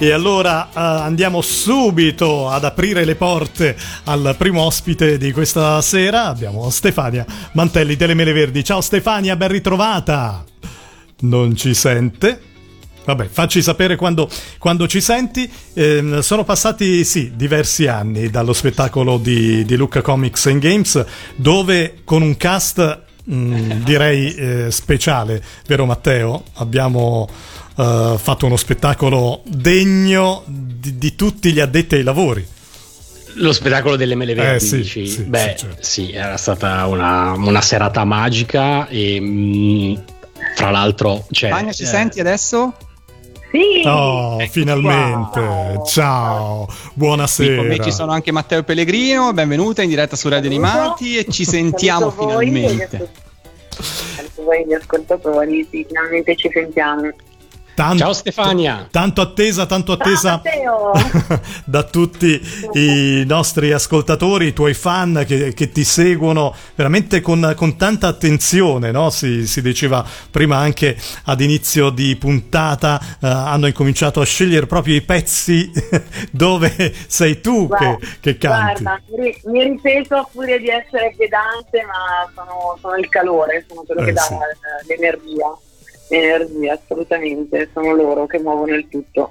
[0.00, 6.26] E allora uh, andiamo subito ad aprire le porte al primo ospite di questa sera.
[6.26, 8.62] Abbiamo Stefania Mantelli delle Mele Verdi.
[8.62, 10.44] Ciao Stefania, ben ritrovata.
[11.22, 12.40] Non ci sente?
[13.04, 15.50] Vabbè, facci sapere quando, quando ci senti.
[15.74, 21.04] Eh, sono passati, sì, diversi anni dallo spettacolo di, di Lucca Comics and Games,
[21.34, 26.44] dove con un cast mh, mm, direi eh, speciale, vero Matteo?
[26.54, 27.28] Abbiamo
[27.78, 32.46] uh, fatto uno spettacolo degno di, di, tutti gli addetti ai lavori.
[33.34, 35.76] Lo spettacolo delle mele verdi, eh, sì, sì, Beh, sì, certo.
[35.80, 39.94] sì, era stata una, una serata magica e mh, mm,
[40.56, 41.24] fra l'altro...
[41.30, 42.74] Cioè, Ania, ci eh, senti adesso?
[43.52, 43.86] Sì.
[43.86, 45.40] Oh, finalmente.
[45.40, 45.86] Wow.
[45.86, 46.68] Ciao.
[46.94, 47.48] Buonasera.
[47.48, 51.26] Qui con me ci sono anche Matteo Pellegrino, benvenuta in diretta su Radio Animati e
[51.30, 53.26] ci sentiamo finalmente.
[54.34, 57.10] Voi gli ascoltatori, sì, finalmente ci sentiamo.
[57.78, 58.88] Tanto, Ciao Stefania.
[58.90, 60.42] Tanto attesa, tanto attesa
[61.64, 67.76] da tutti i nostri ascoltatori, i tuoi fan che, che ti seguono veramente con, con
[67.76, 68.90] tanta attenzione.
[68.90, 69.10] No?
[69.10, 74.96] Si, si, diceva prima anche ad inizio di puntata, uh, hanno incominciato a scegliere proprio
[74.96, 75.70] i pezzi
[76.32, 78.82] dove sei tu guarda, che, che, canti.
[78.82, 79.02] Guarda,
[79.44, 84.06] mi ripeto a furia di essere pedante, ma sono, sono il calore, sono quello eh,
[84.06, 84.34] che dà sì.
[84.88, 85.56] l'energia
[86.08, 89.28] energia, assolutamente, sono loro che muovono il tutto.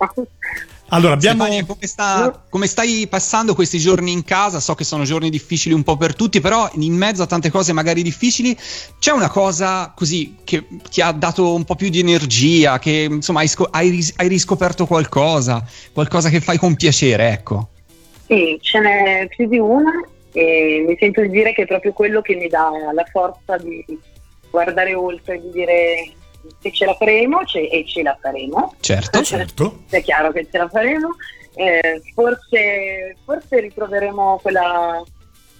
[0.89, 1.43] Allora, abbiamo...
[1.43, 4.59] Stefania, come, sta, come, stai passando questi giorni in casa?
[4.59, 7.73] So che sono giorni difficili un po' per tutti, però in mezzo a tante cose
[7.73, 8.57] magari difficili
[8.99, 13.41] c'è una cosa così che ti ha dato un po' più di energia, che insomma
[13.41, 17.69] hai, sco- hai, ris- hai riscoperto qualcosa, qualcosa che fai con piacere, ecco.
[18.25, 19.91] Sì, ce n'è più di una
[20.31, 23.83] e mi sento di dire che è proprio quello che mi dà la forza di
[24.49, 26.11] guardare oltre, di dire
[26.59, 28.73] se ce la faremo ce- e ce la faremo.
[28.79, 29.83] Certo, certo.
[29.89, 31.15] È chiaro che ce la faremo.
[31.55, 35.03] Eh, forse, forse ritroveremo quella,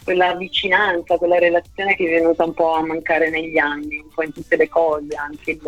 [0.03, 4.23] quella vicinanza, quella relazione che è venuta un po' a mancare negli anni, un po'
[4.23, 5.61] in tutte le cose, anche il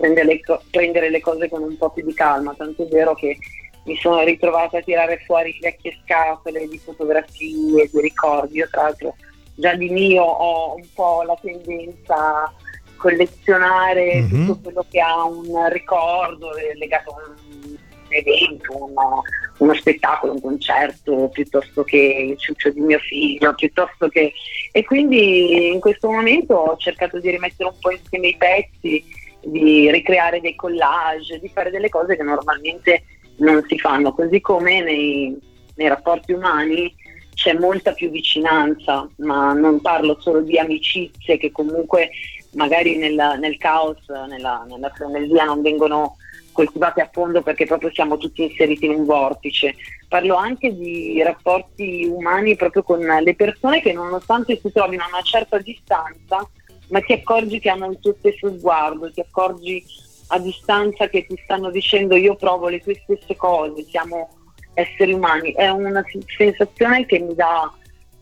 [0.00, 0.40] prendere le,
[0.70, 3.36] prendere le cose con un po' più di calma, tanto è vero che
[3.84, 8.58] mi sono ritrovata a tirare fuori vecchie scatole di fotografie, di ricordi.
[8.58, 9.14] Io tra l'altro
[9.54, 12.52] già di mio ho un po' la tendenza
[13.00, 14.46] collezionare mm-hmm.
[14.46, 17.76] tutto quello che ha un ricordo legato a un
[18.08, 19.22] evento, uno,
[19.58, 24.32] uno, spettacolo, un concerto, piuttosto che il ciuccio di mio figlio, piuttosto che...
[24.72, 29.02] E quindi in questo momento ho cercato di rimettere un po' insieme i pezzi,
[29.42, 33.04] di ricreare dei collage, di fare delle cose che normalmente
[33.36, 35.38] non si fanno, così come nei,
[35.76, 36.94] nei rapporti umani
[37.34, 42.10] c'è molta più vicinanza, ma non parlo solo di amicizie che comunque
[42.52, 46.16] magari nel, nel caos, nella, nella frenesia non vengono
[46.52, 49.74] coltivate a fondo perché proprio siamo tutti inseriti in un vortice.
[50.08, 55.22] Parlo anche di rapporti umani proprio con le persone che nonostante si trovino a una
[55.22, 56.48] certa distanza,
[56.88, 59.84] ma ti accorgi che hanno il tuo stesso sguardo, ti accorgi
[60.28, 64.28] a distanza che ti stanno dicendo io provo le tue stesse cose, siamo
[64.74, 65.52] esseri umani.
[65.52, 66.02] È una
[66.36, 67.72] sensazione che mi dà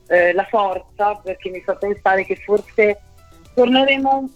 [0.09, 3.01] eh, la forza perché mi fa pensare che forse
[3.59, 4.31] torneremo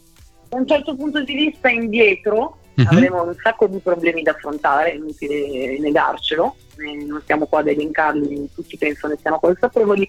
[0.48, 2.86] da un certo punto di vista indietro, uh-huh.
[2.88, 7.68] avremo un sacco di problemi da affrontare, è inutile negarcelo, eh, non stiamo qua ad
[7.68, 10.08] elencarli, tutti penso ne siano consapevoli,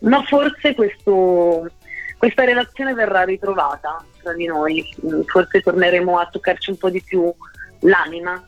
[0.00, 1.70] ma forse questo,
[2.16, 7.00] questa relazione verrà ritrovata tra di noi, mm, forse torneremo a toccarci un po' di
[7.00, 7.32] più
[7.82, 8.44] l'anima,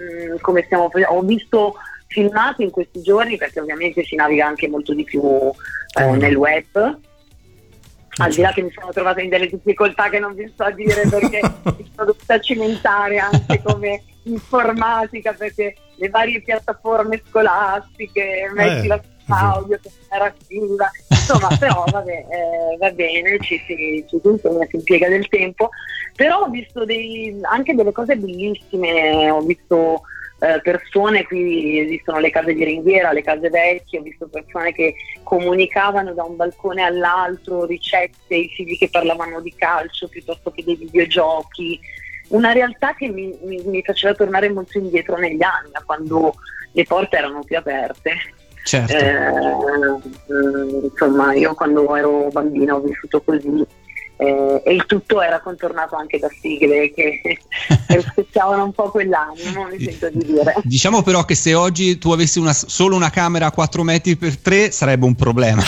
[0.00, 1.14] mm, come stiamo facendo.
[1.14, 1.74] Ho visto
[2.08, 6.98] filmati in questi giorni perché ovviamente si naviga anche molto di più eh, nel web
[8.16, 11.08] al di là che mi sono trovata in delle difficoltà che non vi so dire
[11.08, 18.88] perché mi sono dovuta cimentare anche come informatica perché le varie piattaforme scolastiche, metti eh,
[18.88, 24.40] la audio che era attiva, insomma però vabbè, eh, va bene, ci si, ci si,
[24.40, 25.70] si impiega del tempo,
[26.14, 30.02] però ho visto dei, anche delle cose bellissime, ho visto
[30.42, 34.94] eh, persone, qui esistono le case di ringhiera, le case vecchie, ho visto persone che
[35.22, 40.74] comunicavano da un balcone all'altro, ricette, i figli che parlavano di calcio piuttosto che dei
[40.74, 41.78] videogiochi,
[42.28, 46.34] una realtà che mi, mi, mi faceva tornare molto indietro negli anni, quando
[46.72, 48.16] le porte erano più aperte.
[48.64, 48.96] Certo.
[48.96, 50.00] Eh,
[50.82, 53.64] insomma, io quando ero bambina ho vissuto così
[54.16, 57.20] eh, e il tutto era contornato anche da sigle che
[57.88, 60.54] rispecchiavano un po' quell'animo, mi sento di dire.
[60.62, 64.38] Diciamo però che se oggi tu avessi una, solo una camera a 4 metri per
[64.38, 65.62] 3 sarebbe un problema.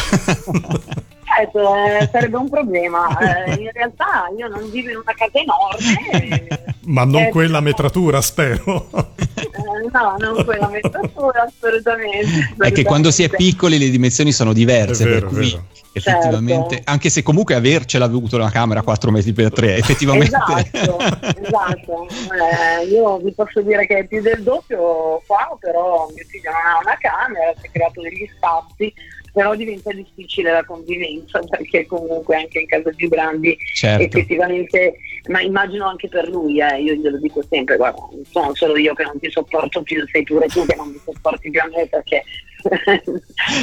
[1.37, 3.09] Certo, eh, sarebbe un problema.
[3.19, 6.77] Eh, in realtà io non vivo in una casa enorme.
[6.85, 8.89] Ma non eh, quella metratura, spero.
[8.93, 12.55] Eh, no, non quella metatura, assolutamente.
[12.59, 15.61] È che quando si è piccoli le dimensioni sono diverse, vero, per cui
[15.95, 16.91] effettivamente, certo.
[16.91, 20.37] anche se comunque avercela avuto una camera 4 metri per 3, effettivamente.
[20.37, 22.09] Esatto, esatto.
[22.35, 26.61] Eh, io vi posso dire che è più del doppio qua, però mio figlio non
[26.61, 28.93] ha una camera, si è creato degli spazi
[29.35, 34.05] però diventa difficile la convivenza perché comunque anche in case più grandi certo.
[34.05, 34.95] effettivamente,
[35.27, 38.95] ma immagino anche per lui, eh, io glielo dico sempre, guarda, non sono solo io
[38.95, 41.87] che non ti sopporto più, sei pure tu che non mi sopporti più a me
[41.89, 42.23] perché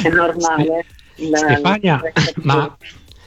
[0.04, 0.84] è normale.
[1.14, 2.00] Stefania,
[2.42, 2.76] ma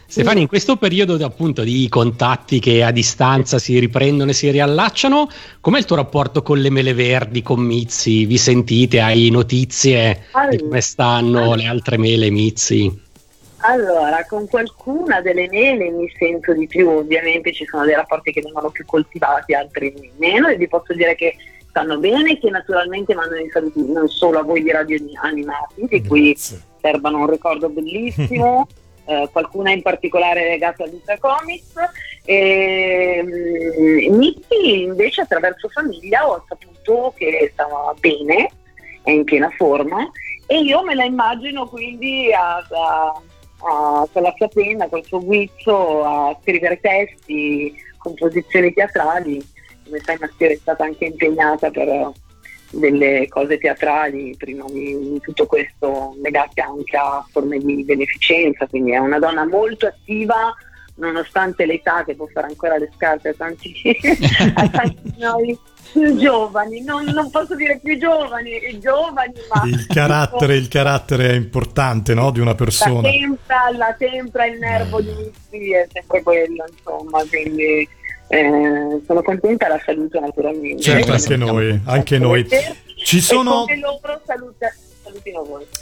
[0.07, 5.27] Stefani, in questo periodo appunto di contatti che a distanza si riprendono e si riallacciano,
[5.59, 8.25] com'è il tuo rapporto con le mele verdi, con Mizzi?
[8.25, 9.01] Vi sentite?
[9.01, 11.55] Hai notizie allora, di come stanno allora.
[11.55, 13.03] le altre mele, Mizzi?
[13.57, 18.41] Allora, con qualcuna delle mele mi sento di più, ovviamente ci sono dei rapporti che
[18.41, 21.35] vengono più coltivati, altri meno, e vi posso dire che
[21.67, 26.05] stanno bene che naturalmente mandano i saluti non solo a voi di Radio Animati, di
[26.05, 26.37] cui
[26.85, 28.67] serbano un ricordo bellissimo.
[29.05, 31.73] eh, qualcuna in particolare legata a Vita Comics.
[32.23, 38.49] E, um, Nitti invece attraverso famiglia ho saputo che stava bene,
[39.03, 40.09] è in piena forma
[40.47, 43.21] e io me la immagino quindi a, a,
[43.61, 49.43] a, con la sua penna, col suo guizzo a scrivere testi, composizioni teatrali.
[49.83, 52.11] Come sai Mastiera è stata anche impegnata per
[52.75, 58.97] delle cose teatrali, prima di, tutto questo legate anche a forme di beneficenza, quindi è
[58.97, 60.53] una donna molto attiva
[60.97, 63.73] nonostante l'età che può fare ancora le scarpe a tanti,
[64.55, 65.57] a tanti noi
[65.91, 71.33] più giovani, non, non, posso dire più giovani, giovani ma il carattere, il carattere è
[71.33, 72.31] importante no?
[72.31, 73.01] di una persona.
[73.01, 77.87] La tempra, la tempra il nervo di Mizzi è sempre quello, insomma, quindi
[78.27, 80.81] eh, sono contenta, la saluto naturalmente.
[80.81, 82.47] Certo, anche noi, anche noi.
[83.03, 83.65] Ci sono...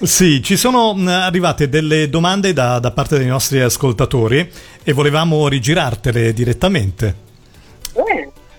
[0.01, 4.47] Sì, ci sono arrivate delle domande da, da parte dei nostri ascoltatori
[4.83, 7.31] e volevamo rigirartele direttamente.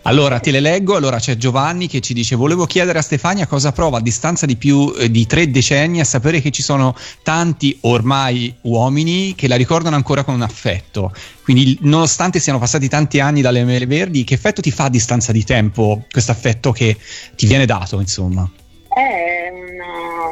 [0.05, 0.09] Eh.
[0.09, 3.73] Allora ti le leggo, allora c'è Giovanni che ci dice volevo chiedere a Stefania cosa
[3.73, 7.79] prova a distanza di più eh, di tre decenni a sapere che ci sono tanti
[7.83, 11.13] ormai uomini che la ricordano ancora con affetto,
[11.43, 15.33] quindi nonostante siano passati tanti anni dalle mele verdi, che effetto ti fa a distanza
[15.33, 16.97] di tempo questo affetto che
[17.35, 18.49] ti viene dato insomma?
[18.89, 19.64] È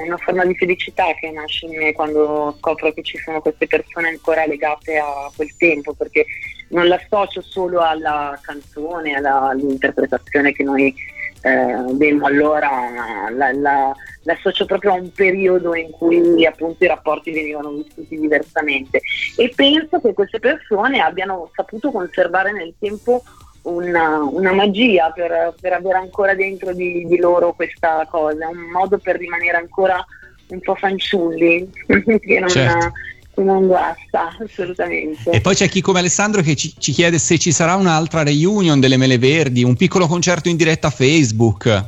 [0.04, 4.08] una, forma di felicità che nasce in me quando scopro che ci sono queste persone
[4.08, 6.26] ancora legate a quel tempo, perché
[6.68, 10.94] non l'associo solo alla canzone, alla, all'interpretazione che noi
[11.42, 17.32] eh, demmo allora, la, la, l'associo proprio a un periodo in cui appunto i rapporti
[17.32, 19.00] venivano vissuti diversamente.
[19.36, 23.22] E penso che queste persone abbiano saputo conservare nel tempo
[23.62, 28.98] una, una magia per, per, avere ancora dentro di, di loro questa cosa, un modo
[28.98, 30.04] per rimanere ancora
[30.48, 31.70] un po' fanciulli,
[32.20, 32.92] che non, certo
[33.36, 35.30] non guasta assolutamente.
[35.30, 38.78] E poi c'è chi come Alessandro che ci, ci, chiede se ci sarà un'altra reunion
[38.80, 41.84] delle Mele Verdi, un piccolo concerto in diretta a Facebook.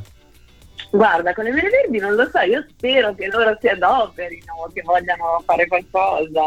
[0.91, 4.82] Guarda, con le Mele Verdi non lo so, io spero che loro si adoperino, che
[4.82, 6.41] vogliano fare qualcosa.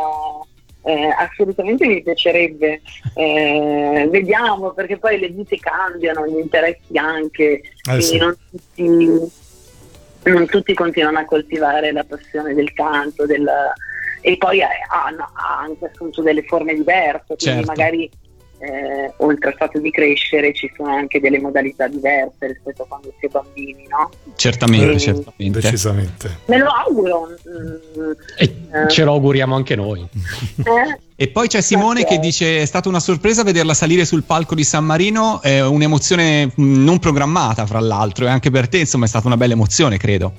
[0.88, 2.80] Eh, assolutamente mi piacerebbe.
[3.14, 7.62] Eh, vediamo perché poi le vite cambiano, gli interessi anche,
[7.92, 8.18] eh sì.
[8.18, 8.86] non, tutti,
[10.24, 13.46] non tutti continuano a coltivare la passione del canto, del,
[14.22, 17.66] e poi ha, ha, anche assunto delle forme diverse, quindi certo.
[17.66, 18.10] magari
[18.60, 23.14] eh, oltre al fatto di crescere ci sono anche delle modalità diverse rispetto a quando
[23.20, 24.10] si è bambini, no?
[24.36, 25.60] Certamente, e, certamente.
[25.60, 26.40] Decisamente.
[26.46, 27.28] Me lo auguro.
[27.48, 28.90] Mm, e eh.
[28.90, 30.06] ce lo auguriamo anche noi.
[30.68, 31.00] Eh?
[31.20, 34.64] E poi c'è Simone che dice: È stata una sorpresa vederla salire sul palco di
[34.64, 39.08] San Marino, è un'emozione mm, non programmata, fra l'altro, e anche per te, insomma, è
[39.08, 40.34] stata una bella emozione, credo.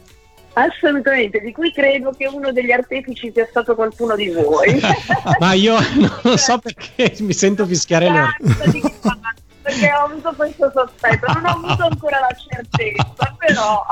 [0.59, 4.81] Assolutamente, di cui credo che uno degli artefici sia stato qualcuno di voi.
[5.39, 5.77] Ma io
[6.23, 9.21] non so perché mi sento fischiare l'orecchio.
[9.63, 13.83] Perché ho avuto questo sospetto, non ho avuto ancora la certezza, però.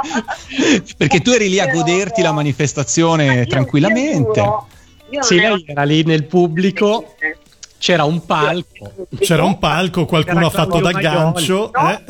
[0.96, 4.42] Perché tu eri lì a goderti la manifestazione tranquillamente.
[5.20, 7.14] sì, lei era lì nel pubblico
[7.78, 9.06] c'era un palco.
[9.18, 11.70] C'era un palco, qualcuno ha fatto da gancio.
[11.72, 11.90] No?
[11.90, 12.02] Eh?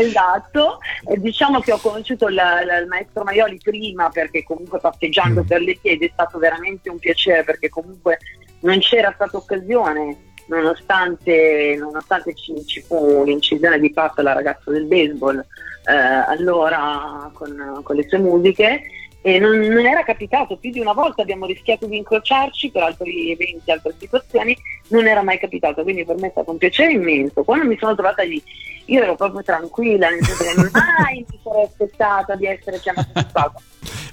[0.00, 5.42] Esatto, e diciamo che ho conosciuto la, la, il maestro Maioli prima perché comunque passeggiando
[5.42, 5.46] mm.
[5.46, 8.18] per le piedi è stato veramente un piacere perché comunque
[8.60, 14.84] non c'era stata occasione nonostante, nonostante ci, ci, fu l'incisione di fatto la ragazza del
[14.84, 18.82] baseball eh, allora con, con, le sue musiche
[19.20, 23.32] e non, non, era capitato più di una volta abbiamo rischiato di incrociarci per altri
[23.32, 24.56] eventi, altre situazioni
[24.88, 27.94] non era mai capitato quindi per me è stato un piacere immenso quando mi sono
[27.94, 28.42] trovata lì
[28.88, 33.26] io ero proprio tranquilla, nel senso che mai mi essere aspettata, di essere chiamata sul
[33.32, 33.60] palco.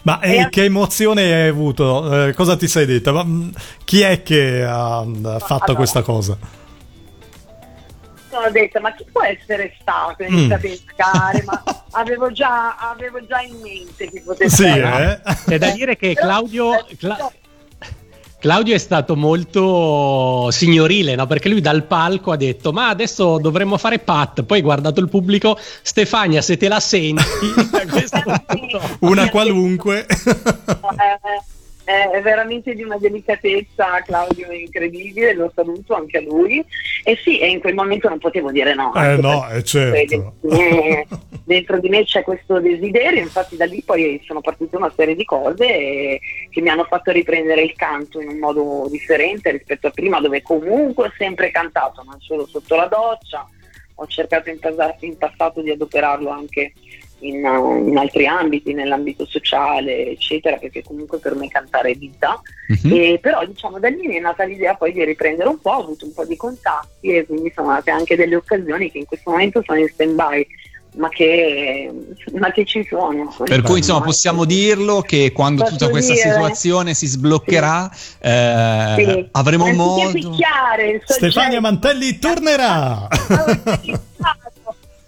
[0.03, 2.27] Ma eh, che emozione hai avuto?
[2.27, 3.11] Eh, cosa ti sei detta?
[3.11, 3.53] Ma, mh,
[3.83, 5.05] chi è che ha, ha
[5.39, 6.37] fatto allora, questa cosa?
[8.29, 10.23] Sono detta, ma chi può essere stato?
[10.23, 10.71] Ho iniziato mm.
[10.71, 15.21] a pescare, ma avevo già, avevo già, in mente chi potesse sì, essere.
[15.25, 15.35] Eh?
[15.45, 16.85] C'è da dire che Claudio...
[16.97, 17.31] Cla-
[18.45, 21.25] Claudio è stato molto signorile, no?
[21.25, 25.57] perché lui dal palco ha detto ma adesso dovremmo fare pat, poi guardato il pubblico,
[25.81, 27.23] Stefania se te la senti,
[29.01, 30.05] una qualunque.
[31.87, 36.65] Eh, è veramente di una delicatezza, Claudio è incredibile, lo saluto anche a lui.
[37.03, 38.91] E sì, e in quel momento non potevo dire no.
[38.95, 40.33] Eh no, è certo.
[41.45, 45.23] Dentro di me c'è questo desiderio, infatti da lì poi sono partite una serie di
[45.25, 50.19] cose che mi hanno fatto riprendere il canto in un modo differente rispetto a prima,
[50.19, 53.47] dove comunque ho sempre cantato, non solo sotto la doccia.
[53.97, 54.57] Ho cercato in,
[55.01, 56.73] in passato di adoperarlo anche
[57.19, 57.35] in,
[57.87, 62.41] in, altri ambiti, nell'ambito sociale, eccetera, perché comunque per me cantare è vita.
[62.67, 62.93] Uh-huh.
[62.93, 65.81] E, però diciamo da lì mi è nata l'idea poi di riprendere un po', ho
[65.81, 69.31] avuto un po' di contatti e quindi sono nate anche delle occasioni che in questo
[69.31, 70.47] momento sono in stand by.
[70.97, 71.91] Ma che,
[72.39, 73.35] ma che, ci sono.
[73.43, 76.31] Per cui insomma possiamo dirlo che quando Posso tutta questa dire?
[76.31, 78.15] situazione si sbloccherà sì.
[78.21, 79.27] Eh, sì.
[79.31, 80.37] avremo modo...
[81.03, 83.09] Stefania Mantelli tornerà!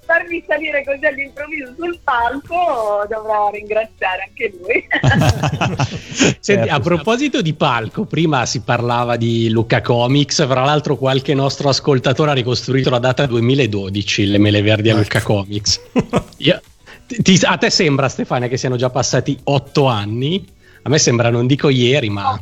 [0.08, 4.88] Farmi salire così all'improvviso sul palco dovrò ringraziare anche lui.
[6.40, 6.74] Senti, certo.
[6.74, 12.32] a proposito di palco, prima si parlava di Luca Comics, fra l'altro qualche nostro ascoltatore
[12.32, 15.82] ha ricostruito la data 2012, le mele verdi a Luca Comics.
[16.38, 16.62] Io,
[17.06, 20.44] ti, a te sembra Stefania che siano già passati otto anni?
[20.84, 22.42] A me sembra, non dico ieri, ma...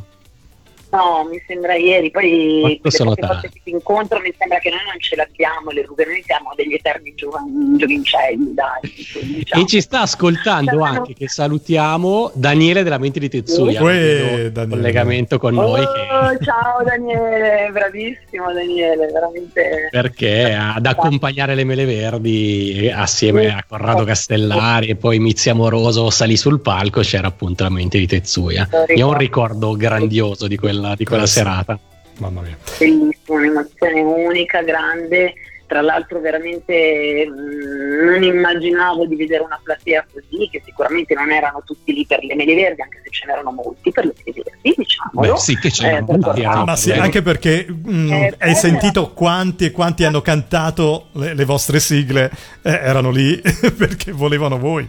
[0.90, 5.00] No mi sembra ieri, poi le volte che ti incontro mi sembra che noi non
[5.00, 8.80] ce l'abbiamo, le rughe, noi siamo degli eterni giovani, giovincelli, dai.
[8.82, 9.62] Diciamo.
[9.62, 15.56] E ci sta ascoltando anche, che salutiamo, Daniele della Mente di Tetsuya, Uè, collegamento con
[15.56, 15.80] oh, noi.
[15.80, 16.44] Che...
[16.44, 19.88] Ciao Daniele, bravissimo Daniele, veramente.
[19.90, 26.36] Perché ad accompagnare le mele verdi assieme a Corrado Castellari e poi Mizia Moroso salì
[26.36, 28.68] sul palco c'era appunto la Mente di Tetsuya.
[28.94, 31.78] Io ho un ricordo grandioso di quella quella, di quella serata.
[32.18, 32.56] Mamma mia.
[32.78, 35.34] Bellissima, un'emozione unica, grande.
[35.66, 41.32] Tra l'altro veramente mh, mm, non immaginavo di vedere una platea così, che sicuramente non
[41.32, 44.42] erano tutti lì per le mele verdi, anche se ce n'erano molti per le mele
[44.44, 45.10] verdi, diciamo.
[45.12, 46.42] Beh, sì, che c'erano eh, molti.
[46.42, 51.34] Ma sì, anche perché mh, mm, eh, hai sentito quanti e quanti hanno cantato le,
[51.34, 52.30] le vostre sigle,
[52.62, 53.36] eh, erano lì
[53.76, 54.88] perché volevano voi.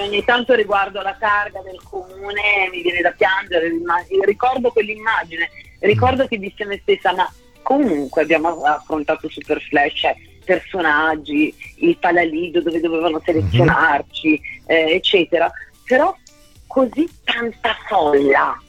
[0.00, 3.70] Ogni tanto riguardo la targa del comune mi viene da piangere,
[4.24, 7.30] ricordo quell'immagine, ricordo che dissi a me stessa, ma
[7.62, 15.50] comunque abbiamo affrontato Super Flash, cioè personaggi, il palalido dove dovevano selezionarci, eh, eccetera,
[15.84, 16.14] però
[16.66, 18.60] così tanta folla,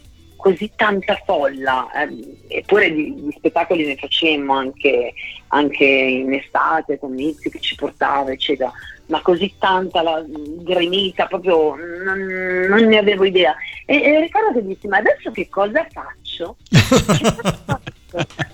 [0.44, 5.14] così tanta folla, eh, eppure di, di, spettacoli ne facemmo anche,
[5.48, 8.70] anche in estate con Mizzi che ci portava, eccetera
[9.06, 12.20] ma così tanta la gremita, proprio non,
[12.70, 13.54] non ne avevo idea.
[13.86, 16.56] E, e ricordo che dissi, ma adesso che cosa faccio?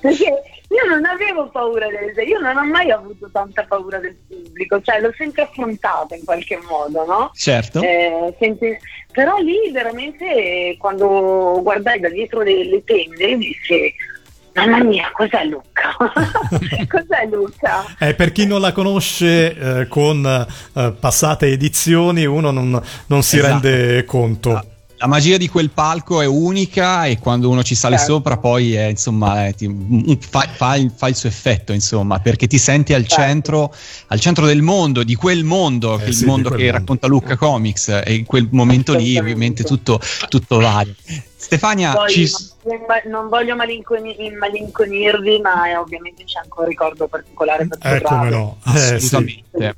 [0.01, 4.81] Perché io non avevo paura del io non ho mai avuto tanta paura del pubblico,
[4.81, 7.31] cioè l'ho sempre affrontata in qualche modo, no?
[7.33, 7.81] Certo.
[7.81, 8.77] Eh, senti,
[9.19, 13.93] però lì veramente quando guardai da dietro le, le tende dissi
[14.53, 15.95] Mamma mia, cos'è Luca?
[16.87, 17.83] cos'è Luca?
[17.99, 23.37] Eh, per chi non la conosce eh, con eh, passate edizioni uno non, non si
[23.37, 23.67] esatto.
[23.67, 24.63] rende conto.
[24.99, 28.13] La, magia di quel palco è unica e quando uno ci sale certo.
[28.13, 32.47] sopra poi è, insomma, è, ti, fa, fa, il, fa, il, suo effetto, insomma, perché
[32.47, 33.23] ti senti al, certo.
[33.23, 33.73] centro,
[34.07, 36.71] al centro del mondo, di quel mondo, eh, che sì, il mondo che mondo.
[36.71, 40.95] racconta Luca Comics e in quel momento lì ovviamente tutto, tutto vale.
[41.35, 42.29] Stefania, Poi, ci...
[43.09, 48.57] non voglio malinconirvi, ma eh, ovviamente c'è anche un ricordo particolare per eh, come no.
[48.65, 49.75] Eh, Assolutamente.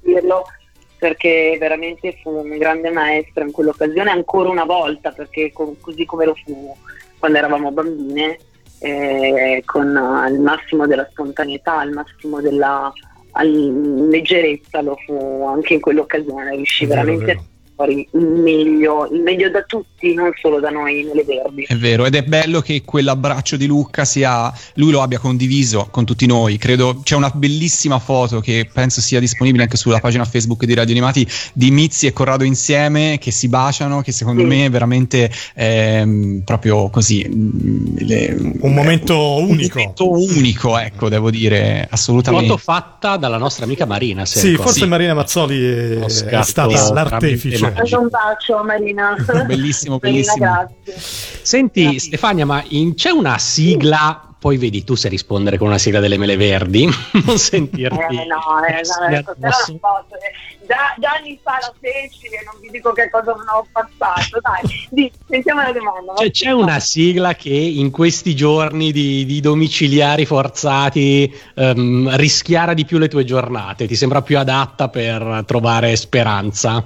[1.01, 6.25] Perché veramente fu un grande maestro in quell'occasione, ancora una volta, perché con, così come
[6.25, 6.77] lo fu
[7.17, 8.37] quando eravamo bambine,
[8.77, 9.87] eh, con
[10.29, 12.93] il massimo della spontaneità, il massimo della
[13.41, 17.50] leggerezza lo fu anche in quell'occasione, riuscì veramente vero
[17.81, 21.63] fuori il meglio, il meglio da tutti, non solo da noi nelle verdi.
[21.63, 26.05] È vero, ed è bello che quell'abbraccio di Lucca sia, lui lo abbia condiviso con
[26.05, 26.57] tutti noi.
[26.57, 30.93] Credo c'è una bellissima foto che penso sia disponibile anche sulla pagina Facebook di Radio
[30.93, 34.47] Animati di Mizzi e Corrado insieme che si baciano, che secondo sì.
[34.47, 37.27] me è veramente eh, proprio così.
[37.27, 39.77] Mm, le, un momento eh, unico.
[39.77, 42.47] Un momento unico, ecco, devo dire, assolutamente.
[42.47, 44.25] Foto fatta dalla nostra amica Marina.
[44.25, 44.85] Sì, forse sì.
[44.85, 47.70] Marina Mazzoli è, è stata l'artefice.
[47.97, 49.15] Un bacio Marina.
[49.45, 50.45] Bellissimo, bellissimo.
[50.45, 51.99] Marina, Senti grazie.
[51.99, 56.17] Stefania, ma in, c'è una sigla poi vedi tu se rispondere con una sigla delle
[56.17, 56.89] mele verdi,
[57.25, 58.15] non sentirti.
[58.15, 60.15] Eh, no, eh, no, ecco, però non posso.
[60.15, 60.65] Eh.
[60.65, 64.39] Già, già anni fa la feci e non vi dico che cosa non ho passato.
[64.41, 66.15] Dai, di, sentiamo la domanda.
[66.15, 72.83] Cioè, c'è una sigla che in questi giorni di, di domiciliari forzati um, rischiara di
[72.83, 73.85] più le tue giornate?
[73.85, 76.83] Ti sembra più adatta per trovare speranza?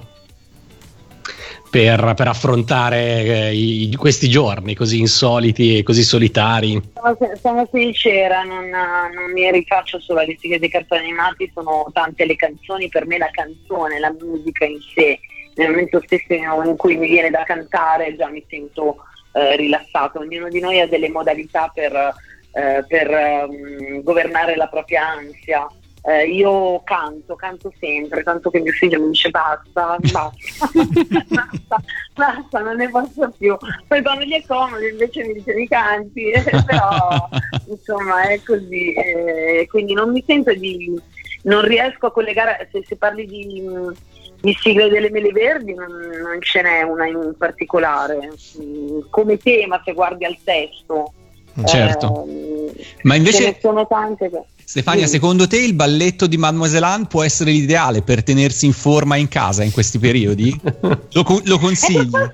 [1.76, 6.80] Per, per affrontare eh, i, questi giorni così insoliti e così solitari?
[6.94, 12.24] Sono, sono sincera, non, non, mi rifaccio solo alle sigle dei cartoni animati, sono tante
[12.24, 15.20] le canzoni, per me la canzone, la musica in sé,
[15.56, 18.96] nel momento stesso in cui mi viene da cantare già mi sento
[19.34, 21.94] eh, rilassato, ognuno di noi ha delle modalità per,
[22.52, 25.66] eh, per um, governare la propria ansia
[26.06, 30.30] eh, io canto, canto sempre, tanto che mio figlio mi dice basta, basta,
[31.26, 31.82] basta,
[32.14, 33.56] basta, non ne posso più.
[33.88, 36.30] Poi quando gli è comodo invece mi dice mi canti,
[36.64, 37.28] però
[37.68, 38.92] insomma è così.
[38.92, 40.94] Eh, quindi non mi sento di,
[41.42, 43.68] non riesco a collegare, se, se parli di,
[44.40, 48.30] di sigle delle mele verdi non, non ce n'è una in particolare.
[49.10, 51.12] Come tema se guardi al testo.
[51.64, 52.26] Certo.
[52.28, 53.38] Eh, Ma invece...
[53.38, 54.30] Ce ne sono tante.
[54.68, 59.14] Stefania, secondo te il balletto di Mademoiselle Anne può essere l'ideale per tenersi in forma
[59.14, 60.50] in casa in questi periodi?
[60.60, 62.10] lo, lo consigli?
[62.12, 62.32] Eh,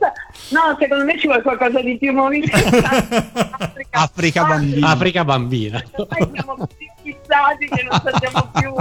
[0.48, 2.76] no, secondo me ci vuole qualcosa di più movimentato.
[3.90, 4.88] Africa, Africa bambina.
[4.88, 5.84] Africa bambina.
[6.32, 8.74] Siamo così fissati che non sappiamo più,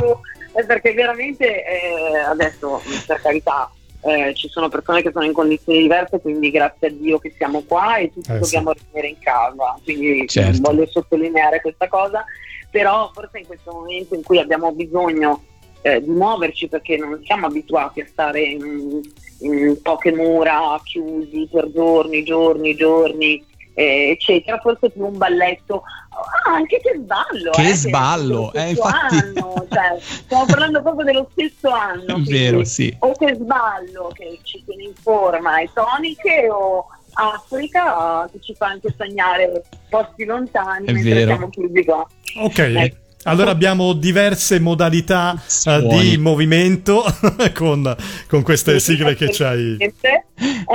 [0.57, 3.69] eh, perché veramente eh, adesso, per carità,
[4.03, 7.63] eh, ci sono persone che sono in condizioni diverse, quindi grazie a Dio che siamo
[7.67, 8.79] qua e tutti eh, dobbiamo sì.
[8.85, 9.77] rimanere in casa.
[9.83, 10.61] Quindi certo.
[10.61, 12.23] voglio sottolineare questa cosa
[12.71, 15.43] però forse in questo momento in cui abbiamo bisogno
[15.81, 19.01] eh, di muoverci perché non siamo abituati a stare in,
[19.39, 26.53] in poche mura chiusi per giorni, giorni, giorni, eh, eccetera, forse più un balletto, ah,
[26.53, 27.51] anche che sballo.
[27.51, 29.15] Che eh, sballo, eh, infatti...
[29.15, 32.21] anno, cioè, stiamo parlando proprio dello stesso anno.
[32.25, 32.95] Vero, sì.
[32.99, 38.67] O che sballo che ci tiene in forma e toniche o Africa che ci fa
[38.67, 41.31] anche sognare posti lontani È mentre vero.
[41.31, 42.07] siamo chiusi qua.
[42.35, 42.59] Ok.
[42.59, 42.97] Ecco.
[43.23, 47.03] Allora abbiamo diverse modalità uh, di movimento
[47.53, 47.95] con,
[48.27, 49.77] con, queste sigle che c'hai.
[49.77, 49.93] E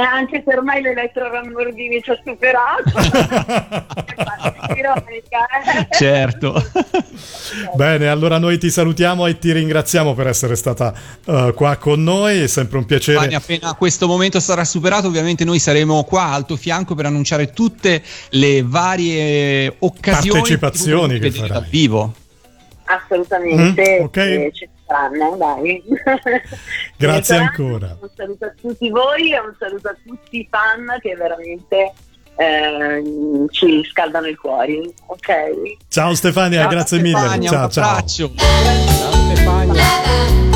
[0.01, 3.95] anche se ormai l'Elettro Lamborghini ci ha superato.
[4.87, 5.87] Eh?
[5.91, 6.63] Certo.
[7.75, 10.93] Bene, allora noi ti salutiamo e ti ringraziamo per essere stata
[11.25, 13.19] uh, qua con noi, è sempre un piacere.
[13.19, 17.51] Fanny, appena questo momento sarà superato, ovviamente noi saremo qua al tuo fianco per annunciare
[17.53, 22.15] tutte le varie occasioni partecipazioni che farai dal vivo.
[22.87, 24.47] Assolutamente, mm, okay.
[24.47, 25.83] eh, ci saranno, dai.
[26.97, 27.97] Grazie ancora.
[28.01, 31.93] Un saluto a tutti voi e un saluto a tutti i fan che veramente
[32.37, 33.03] eh,
[33.51, 34.81] ci scaldano il cuore.
[35.07, 35.77] Ok.
[35.89, 37.49] Ciao Stefania, ciao, grazie Stefania, mille.
[37.49, 38.05] Ciao, ciao.
[38.07, 38.29] Ciao
[39.35, 40.56] Stefania.